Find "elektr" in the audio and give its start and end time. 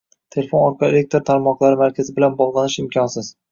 0.95-1.21